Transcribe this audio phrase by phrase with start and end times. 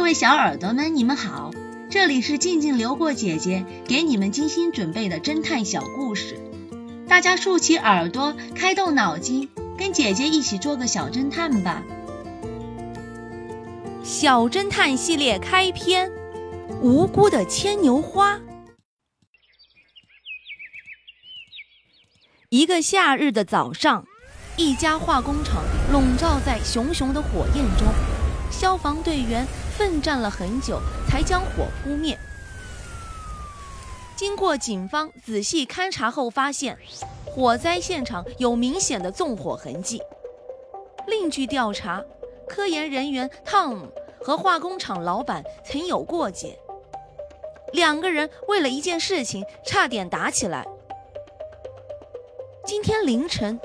[0.00, 1.50] 各位小耳朵们，你们好，
[1.90, 6.40] 这里是静静流过姐姐给你们精心准备的侦探小故事，
[7.06, 11.82] 大家竖起耳朵，开动脑筋，跟姐姐一起做个小侦探吧。
[14.02, 16.10] 小侦探系列开篇：
[16.80, 18.40] 无辜的牵牛花。
[22.48, 24.06] 一个夏日的早上，
[24.56, 25.62] 一家化工厂
[25.92, 27.86] 笼罩在熊熊的火焰中，
[28.50, 29.46] 消防队员
[29.80, 30.78] 奋战了很久
[31.08, 32.14] 才将火扑灭。
[34.14, 36.76] 经过警方仔细勘查后，发现
[37.24, 40.02] 火灾现场有明显的纵火痕迹。
[41.06, 42.04] 另据调查，
[42.46, 43.90] 科研人员汤姆
[44.20, 46.58] 和化工厂老板曾有过节，
[47.72, 50.66] 两个人为了一件事情差点打起来。
[52.66, 53.58] 今天凌晨，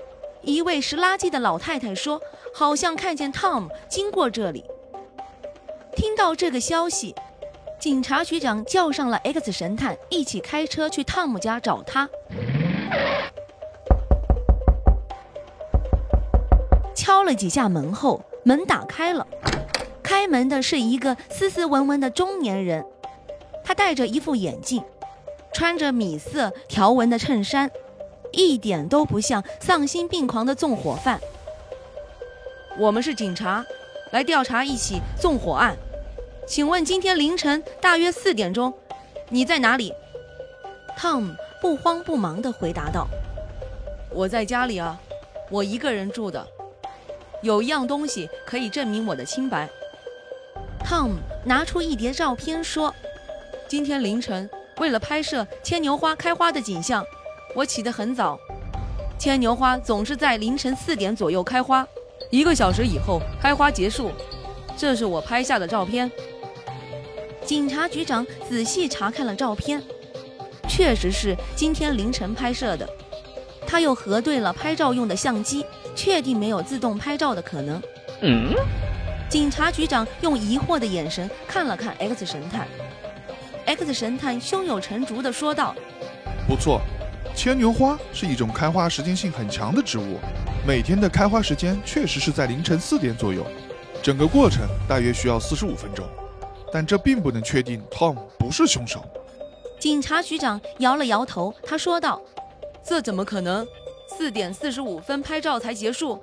[0.44, 2.22] 一位拾垃圾的老太太说，
[2.54, 4.64] 好像看见 Tom 经过这里。
[6.26, 7.14] 到这个消息，
[7.80, 12.10] 警察局长叫上了 X 神探，一起开车去汤姆家找他。
[16.96, 19.28] 敲了几下门后，门打开了。
[20.02, 22.84] 开门的是一个斯斯文文的中年人，
[23.64, 24.84] 他戴着一副眼镜，
[25.54, 27.70] 穿着米色条纹的衬衫。
[28.32, 31.22] 一点都不像丧心病狂的纵火犯。
[32.80, 33.64] 我们是警察，
[34.12, 35.78] 来调查一起纵火案。
[36.48, 38.72] 请问今天凌晨大约四点钟，
[39.30, 39.92] 你在哪里
[40.96, 43.08] ？Tom 不慌不忙地回答道
[44.14, 45.00] ：“我在家里啊，
[45.50, 46.46] 我一个人住的。
[47.42, 49.68] 有一样东西可以证明我的清白。
[50.86, 52.94] ”Tom 拿出一叠照片说
[53.68, 57.04] ：“今天凌晨，为了拍摄牵牛花开花的景象。”
[57.56, 58.38] 我起得很早，
[59.18, 61.88] 牵牛花总是在凌晨四点左右开花，
[62.30, 64.12] 一个小时以后开花结束。
[64.78, 66.12] 这是我拍下的照片。
[67.46, 69.82] 警察局长仔细查看了照片，
[70.68, 72.90] 确实是今天凌晨拍摄的。
[73.68, 75.64] 他又核对了拍照用的相机，
[75.96, 77.82] 确定没有自动拍照的可能。
[78.22, 78.54] 嗯。
[79.30, 82.68] 警察局长用疑惑的眼神看了看 X 神探
[83.66, 85.76] ，X 神探胸有成竹地说道
[86.48, 86.82] ：“不错。”
[87.36, 90.20] 牵牛花是一种开花时间性很强的植物，
[90.66, 93.46] 每天的开花时间确实是在凌晨四点左右，
[94.02, 96.08] 整个过程大约需要四十五分钟，
[96.76, 99.02] 但这并不能确定 Tom 不是凶手。
[99.80, 102.22] 警察局长摇了摇头，他说道
[102.84, 103.66] ：“这怎么可能？
[104.10, 106.22] 四点四十五分拍照才结束，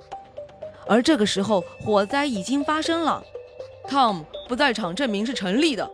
[0.85, 3.23] 而这个时候火灾已经发生了
[3.89, 5.89] ，Tom 不在场证明是成立的。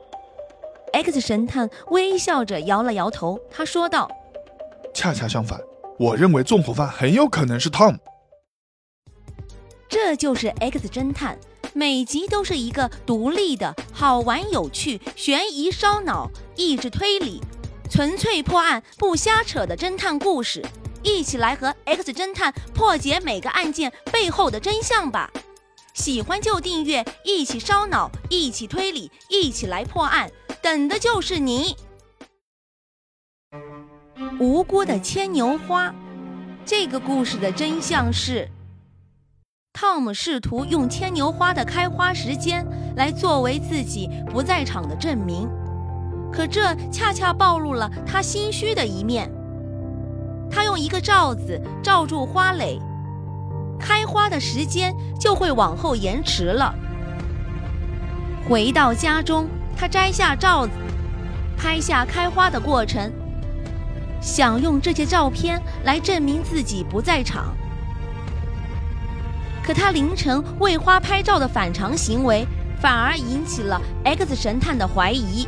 [0.91, 4.11] ”X 神探微笑着摇了摇头，他说道。
[4.93, 5.57] 恰恰相反，
[5.97, 7.97] 我认为纵火犯很有可能是 Tom。
[9.87, 11.39] 这就是 X 侦探，
[11.79, 17.39] 每集都是一个独立的、好玩、有趣、悬疑、烧脑、益智推理、
[17.89, 20.61] 纯粹破案不瞎扯的侦探故事。
[21.03, 25.31] 一起来和 X 侦探破解每个案件背后的真相吧！
[25.93, 30.29] 喜欢就订阅，一起烧脑，一起推理，一起来破案，
[30.61, 31.77] 等的就是你。
[34.37, 35.95] 无辜的牵牛花，
[36.65, 38.49] 这个故事的真相是，
[39.81, 42.67] 汤姆试图用牵牛花的开花时间
[42.97, 45.49] 来作为自己不在场的证明，
[46.29, 49.31] 可这恰恰暴露了他心虚的一面。
[50.51, 52.77] 他用一个罩子罩住花蕾，
[53.79, 56.75] 开花的时间就会往后延迟了。
[58.49, 59.47] 回到家中，
[59.77, 60.73] 他摘下罩子，
[61.57, 63.09] 拍下开花的过程。
[64.19, 67.55] 想用这些照片来证明自己不在场，
[69.69, 72.43] 可他凌晨为花拍照的反常行为，
[72.81, 75.47] 反而引起了 X 神探的怀疑。